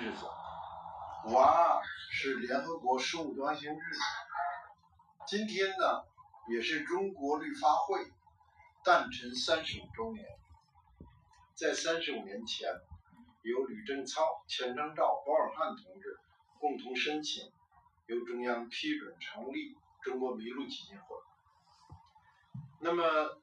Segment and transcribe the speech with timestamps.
[0.00, 0.24] 日子。
[1.26, 3.78] 五二是联合国生物多样性日，
[5.26, 6.04] 今天呢
[6.48, 8.10] 也是中国绿发会
[8.82, 10.24] 诞辰三十五周年。
[11.54, 12.72] 在三十五年前，
[13.42, 16.18] 由吕正操、钱长照、保尔汉同志
[16.58, 17.52] 共同申请，
[18.06, 21.16] 由中央批准成立中国麋鹿基金会。
[22.78, 23.38] 那么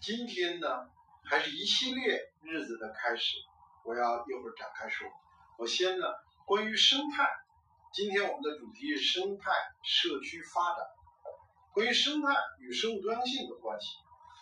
[0.00, 0.88] 今天呢，
[1.24, 3.38] 还是一系列日子的开始，
[3.82, 5.10] 我要一会儿展开说。
[5.58, 6.06] 我先呢。
[6.44, 7.28] 关于生态，
[7.94, 10.84] 今天我们的主题是生态社区发展。
[11.72, 13.96] 关于生态与生物多样性的关系，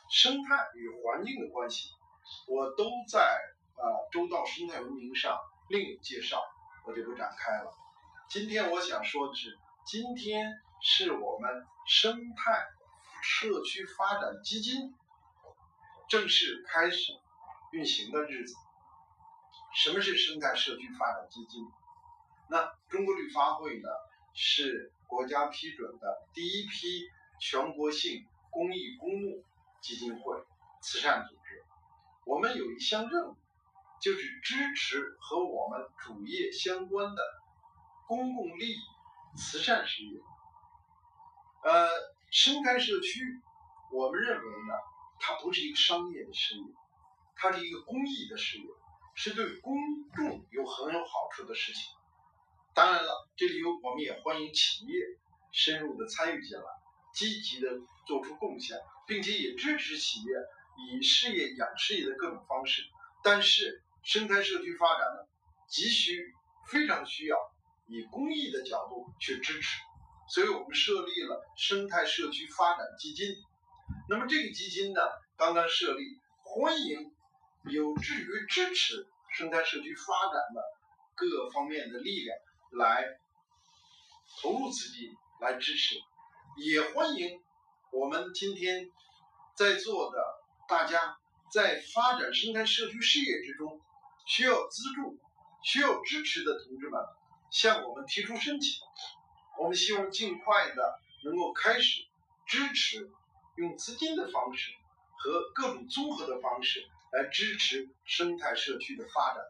[0.08, 1.90] 生态与环境的关系，
[2.48, 3.20] 我都在
[3.76, 6.42] 呃周到生态文明上另有介绍，
[6.86, 7.70] 我就不展开了。
[8.28, 9.56] 今天我想说的是，
[9.86, 10.50] 今天
[10.80, 12.66] 是我们生态
[13.22, 14.94] 社区发展基金
[16.08, 17.12] 正式开始
[17.72, 18.54] 运行的日子。
[19.72, 21.64] 什么是生态社区发展基金？
[22.48, 23.88] 那中国绿发会呢，
[24.34, 27.08] 是国家批准的第一批
[27.38, 29.44] 全国性公益公募
[29.80, 30.42] 基金会、
[30.80, 31.64] 慈善组织。
[32.24, 33.36] 我们有一项任务，
[34.00, 37.22] 就是支持和我们主业相关的
[38.08, 38.80] 公共利益
[39.36, 40.20] 慈善事业。
[41.62, 41.88] 呃，
[42.30, 43.40] 生态社区，
[43.92, 44.74] 我们认为呢，
[45.20, 46.64] 它不是一个商业的事业，
[47.36, 48.64] 它是一个公益的事业，
[49.22, 49.76] 是对公
[50.16, 51.82] 众有很有好处的事情。
[52.72, 54.94] 当然了，这里有我们也欢迎企业
[55.52, 56.64] 深入的参与进来，
[57.12, 57.68] 积极的
[58.06, 60.32] 做出贡献，并且也支持企业
[60.78, 62.82] 以事业养事业的各种方式。
[63.22, 65.28] 但是生态社区发展呢，
[65.68, 66.32] 急需
[66.70, 67.36] 非常需要
[67.88, 69.82] 以公益的角度去支持，
[70.30, 73.36] 所以我们设立了生态社区发展基金。
[74.08, 75.02] 那么这个基金呢，
[75.36, 76.04] 刚刚设立，
[76.42, 77.12] 欢迎
[77.64, 80.62] 有志于支持生态社区发展的
[81.14, 82.36] 各方面的力量。
[82.72, 83.04] 来
[84.40, 85.96] 投入资金来支持，
[86.56, 87.42] 也欢迎
[87.90, 88.88] 我们今天
[89.56, 90.22] 在座的
[90.68, 91.18] 大家
[91.50, 93.80] 在发展生态社区事业之中
[94.24, 95.18] 需要资助、
[95.64, 97.00] 需要支持的同志们
[97.50, 98.80] 向我们提出申请。
[99.58, 102.06] 我们希望尽快的能够开始
[102.46, 103.10] 支持，
[103.56, 104.70] 用资金的方式
[105.16, 109.44] 和各种综合的方式来支持生态社区的发展。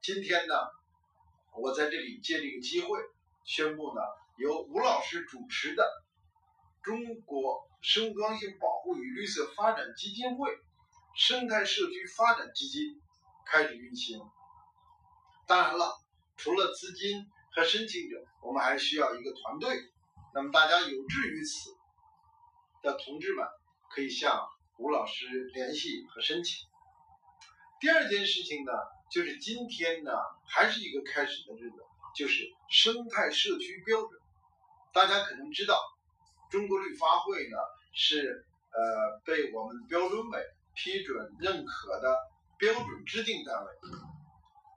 [0.00, 0.54] 今天呢？
[1.54, 3.00] 我在这里借这个机会
[3.44, 4.00] 宣布呢，
[4.36, 5.84] 由吴老师主持的
[6.82, 10.56] 中国生物多样性保护与绿色发展基金会
[11.16, 13.02] 生态社区发展基金
[13.44, 14.20] 开始运行。
[15.48, 15.98] 当然了，
[16.36, 19.76] 除了资金和申请者，我们还需要一个团队。
[20.32, 21.76] 那么大家有志于此
[22.82, 23.44] 的同志们，
[23.90, 26.66] 可以向吴老师联系和申请。
[27.80, 28.72] 第二件事情呢？
[29.10, 30.12] 就是今天呢，
[30.46, 31.76] 还是一个开始的日子，
[32.14, 34.20] 就是生态社区标准。
[34.92, 35.80] 大家可能知道，
[36.50, 37.56] 中国绿发会呢
[37.92, 40.44] 是呃被我们标准委
[40.74, 42.16] 批准认可的
[42.56, 43.72] 标准制定单位。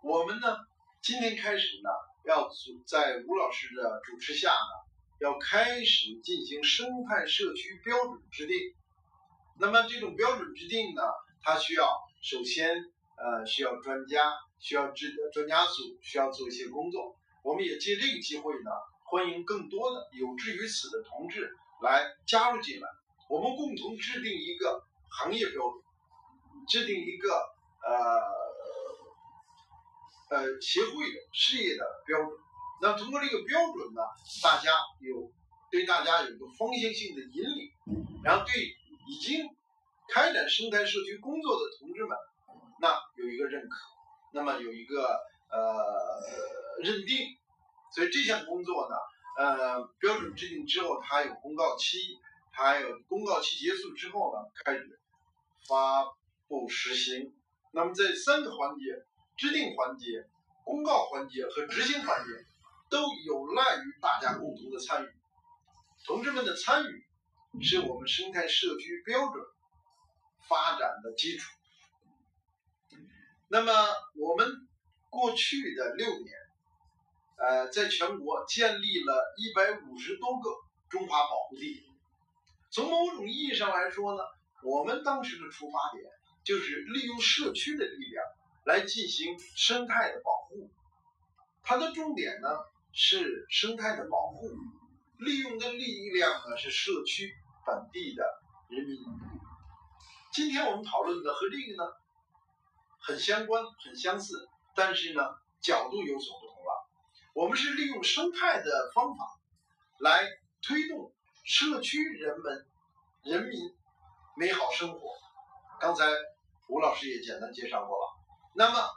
[0.02, 0.58] 我们呢
[1.02, 1.90] 今天开始呢，
[2.26, 2.50] 要
[2.88, 4.74] 在吴老师的主持下呢，
[5.20, 8.58] 要开始进行生态社区标准制定。
[9.60, 11.02] 那么这种标准制定呢，
[11.42, 11.88] 它需要
[12.22, 12.92] 首先。
[13.24, 17.16] 呃，需要专家，需要制专家组，需要做一些工作。
[17.44, 18.72] 我们也借这个机会呢，
[19.04, 22.90] 欢迎更多的有志于此的同志来加入进来。
[23.30, 25.84] 我们共同制定一个行业标准，
[26.68, 27.30] 制定一个
[27.84, 27.92] 呃
[30.36, 32.32] 呃协会的事业的标准。
[32.82, 34.02] 那通过这个标准呢，
[34.42, 35.32] 大家有
[35.70, 37.72] 对大家有一个方向性的引领，
[38.24, 38.76] 然后对
[39.08, 39.50] 已经
[40.08, 42.18] 开展生态社区工作的同志们。
[42.80, 43.78] 那有一个认可，
[44.34, 45.20] 那么有一个
[45.52, 47.38] 呃认定，
[47.94, 48.96] 所以这项工作呢，
[49.38, 52.18] 呃标准制定之后，它有公告期，
[52.52, 55.00] 还有公告期结束之后呢，开始
[55.68, 56.06] 发
[56.48, 57.34] 布实行。
[57.72, 59.06] 那么这三个环节：
[59.38, 60.28] 制定环节、
[60.64, 62.32] 公告环节和执行环节，
[62.90, 65.10] 都有赖于大家共同的参与。
[66.04, 67.06] 同志们的参与，
[67.60, 69.44] 是我们生态社区标准
[70.48, 71.52] 发展的基础。
[73.48, 73.72] 那么
[74.16, 74.48] 我们
[75.10, 76.34] 过去的六年，
[77.38, 80.50] 呃，在全国建立了一百五十多个
[80.90, 81.84] 中华保护地。
[82.72, 84.24] 从某种意义上来说呢，
[84.64, 86.10] 我们当时的出发点
[86.46, 88.26] 就是利用社区的力量
[88.66, 90.72] 来进行生态的保护。
[91.62, 92.48] 它的重点呢
[92.94, 94.50] 是生态的保护，
[95.20, 98.24] 利用的力量呢是社区本地的
[98.70, 98.98] 人民。
[100.32, 101.92] 今天我们讨论的和这个呢。
[103.04, 105.24] 很相关，很相似，但是呢，
[105.60, 106.88] 角度有所不同了。
[107.34, 109.26] 我们是利用生态的方法
[109.98, 110.22] 来
[110.62, 111.12] 推动
[111.44, 112.68] 社区人们
[113.24, 113.76] 人民
[114.38, 115.00] 美好生活。
[115.80, 116.06] 刚才
[116.68, 118.14] 吴老师也简单介绍过了。
[118.54, 118.88] 那么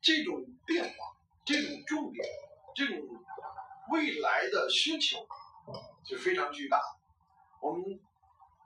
[0.00, 0.94] 这种变化、
[1.44, 2.26] 这种重点、
[2.74, 2.98] 这种
[3.92, 5.28] 未来的需求
[6.04, 7.03] 是非常巨大的。
[7.64, 7.82] 我们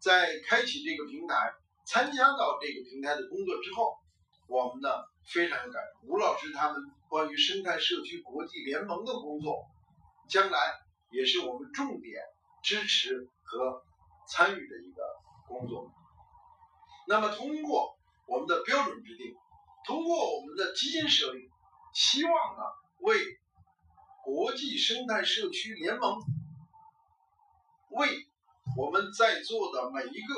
[0.00, 1.54] 在开启这个平台、
[1.84, 3.96] 参加到这个平台的工作之后，
[4.48, 4.88] 我们呢
[5.24, 6.08] 非常有感触。
[6.08, 9.66] 吴老师他们关于生态社区国际联盟的工作，
[10.28, 10.58] 将来
[11.10, 12.20] 也是我们重点
[12.64, 13.84] 支持和
[14.26, 15.02] 参与的一个
[15.46, 15.92] 工作。
[17.06, 17.96] 那么通过
[18.26, 19.36] 我们的标准制定，
[19.86, 21.48] 通过我们的基金设立，
[21.94, 22.64] 希望呢
[22.98, 23.16] 为
[24.24, 26.18] 国际生态社区联盟，
[27.90, 28.26] 为
[28.78, 30.34] 我们在座的每一个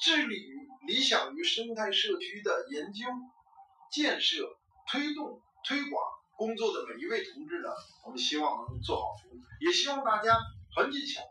[0.00, 3.04] 致力于理想于生态社区的研究、
[3.90, 4.56] 建设、
[4.88, 6.04] 推动、推广
[6.36, 7.68] 工作的每一位同志呢，
[8.04, 10.38] 我们希望能做好服务，也希望大家
[10.72, 11.24] 团结起来，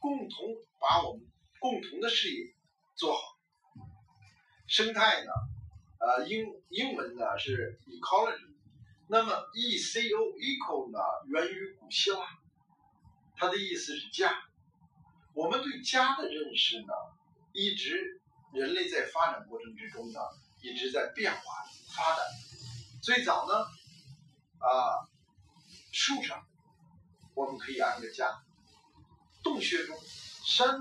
[0.00, 0.48] 共同
[0.80, 1.24] 把我们
[1.60, 2.52] 共同的事业
[2.96, 3.20] 做好。
[4.66, 5.30] 生态呢，
[6.00, 8.52] 呃，英英文呢是 ecology，
[9.06, 12.18] 那么 e c o eco 呢源于古希腊，
[13.36, 14.34] 它的意思是家。
[15.36, 16.94] 我们对家的认识呢，
[17.52, 18.22] 一直
[18.54, 20.18] 人类在发展过程之中呢，
[20.62, 21.40] 一直在变化
[21.94, 22.24] 发展。
[23.02, 23.54] 最早呢，
[24.58, 25.04] 啊，
[25.92, 26.46] 树上
[27.34, 28.42] 我们可以安个家，
[29.42, 29.94] 洞穴中，
[30.42, 30.80] 山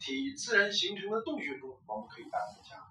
[0.00, 2.82] 体自然形成的洞穴中，我们可以安个家。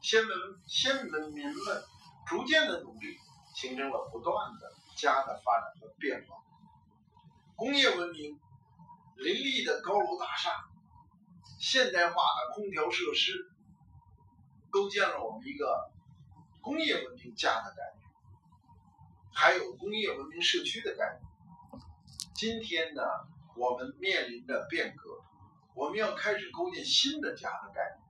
[0.00, 0.30] 先文
[0.66, 1.82] 先文明们
[2.26, 3.18] 逐渐的努力，
[3.54, 6.38] 形成了不断的家的发展和变化。
[7.54, 8.40] 工业文明
[9.18, 10.50] 林立的高楼大厦，
[11.58, 13.50] 现代化的空调设施，
[14.70, 15.90] 构建了我们一个
[16.60, 18.08] 工业文明家的概念，
[19.34, 21.82] 还有工业文明社区的概念。
[22.32, 23.02] 今天呢，
[23.56, 25.20] 我们面临着变革，
[25.74, 28.08] 我们要开始构建新的家的概念。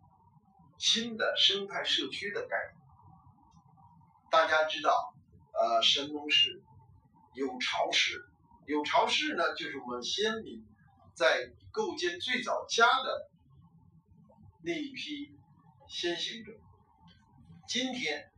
[0.77, 2.87] 新的生态社区的概念，
[4.31, 5.15] 大家知道，
[5.55, 6.63] 呃，神农氏
[7.33, 8.29] 有巢氏，
[8.67, 10.65] 有巢氏呢，就是我们先民
[11.19, 13.29] 在构建最早家的
[14.63, 15.37] 那一批
[15.89, 16.53] 先行者。
[17.67, 18.31] 今天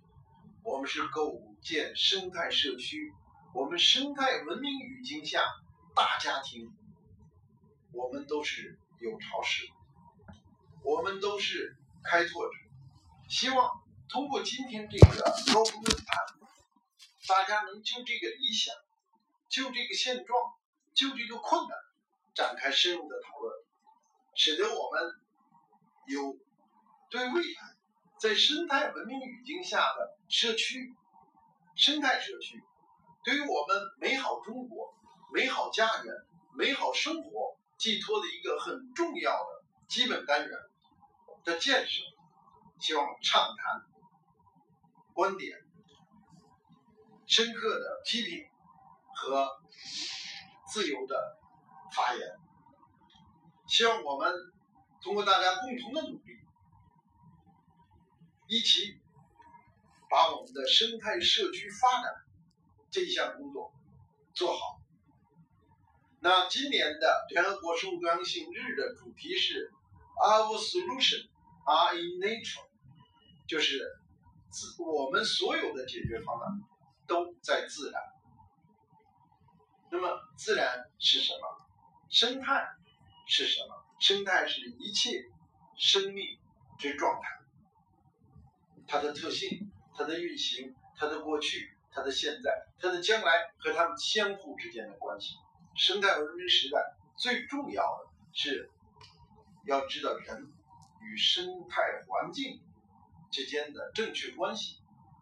[0.65, 3.13] 我们是构建生态社区，
[3.53, 5.43] 我们生态文明语境下
[5.95, 6.73] 大家庭，
[7.93, 9.69] 我们都是有巢氏，
[10.83, 11.77] 我们都是。
[12.03, 12.55] 开拓者，
[13.29, 15.23] 希望通过今天这个
[15.53, 16.17] 高峰论坛，
[17.29, 18.75] 大家能就这个理想、
[19.51, 20.41] 就这个现状、
[20.95, 21.79] 就这个困难
[22.35, 23.55] 展开深入的讨论，
[24.35, 25.21] 使得我们
[26.07, 26.37] 有
[27.11, 27.77] 对未来
[28.19, 30.95] 在生态文明语境下的社区、
[31.75, 32.63] 生态社区，
[33.25, 34.95] 对于我们美好中国、
[35.33, 36.15] 美好家园、
[36.55, 40.59] 美好生活寄托的一个很重要的基本单元。
[41.43, 42.03] 的建设，
[42.79, 43.83] 希望畅谈
[45.15, 45.59] 观点，
[47.27, 48.47] 深刻的批评
[49.15, 49.49] 和
[50.71, 51.39] 自由的
[51.93, 52.37] 发言。
[53.67, 54.33] 希望我们
[55.03, 56.39] 通过大家共同的努力，
[58.49, 59.01] 一起
[60.09, 62.13] 把我们的生态社区发展
[62.91, 63.73] 这一项工作
[64.35, 64.81] 做好。
[66.21, 69.73] 那今年的联合国生物多样性日的主题是
[70.17, 71.29] Our Solution。
[71.67, 72.65] are in nature，
[73.47, 73.79] 就是
[74.49, 76.63] 自我们所有的解决方案
[77.07, 78.03] 都在自然。
[79.93, 81.70] 那么自然是什么？
[82.11, 82.67] 生态
[83.27, 83.85] 是什么？
[83.99, 85.25] 生态是一切
[85.77, 86.39] 生命
[86.79, 87.29] 之状态，
[88.87, 95.37] 它的特性、它的运行、它的过去、它的现在、它的将来和它们相互之间的关系。
[95.77, 98.71] 生态文明时代最重要的是
[99.65, 100.53] 要知道人。
[101.03, 102.61] 与生态环境
[103.33, 104.77] 之间的正确关系，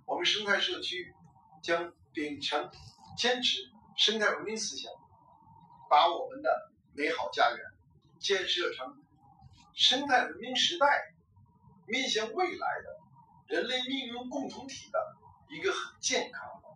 [0.05, 1.15] 我们生态社区
[1.63, 2.71] 将秉承
[3.17, 4.93] 坚持生态文明思想，
[5.89, 7.59] 把我们的美好家园
[8.19, 9.01] 建设成
[9.73, 11.15] 生态文明时代
[11.87, 12.99] 面向未来的
[13.47, 15.17] 人类命运共同体的
[15.49, 16.69] 一个很健康的、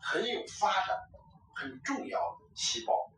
[0.00, 1.18] 很有发展的、
[1.54, 3.10] 很重要的细胞。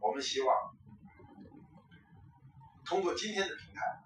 [0.00, 0.76] 我们希望。
[2.84, 4.02] 通过今天的平台，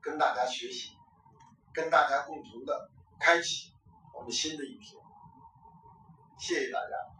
[0.00, 0.96] 跟大家学习，
[1.74, 2.90] 跟大家共同的
[3.20, 3.74] 开启
[4.14, 4.98] 我们新的一天。
[6.38, 7.15] 谢谢大家。